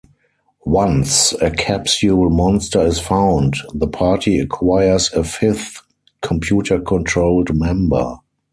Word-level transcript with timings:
Once 0.65 1.31
a 1.43 1.51
Capsule 1.51 2.31
monster 2.31 2.81
is 2.81 2.97
found, 2.99 3.53
the 3.71 3.85
party 3.87 4.39
acquires 4.39 5.13
a 5.13 5.23
fifth, 5.23 5.83
computer 6.23 6.79
controlled 6.79 7.53
member. 7.55 8.17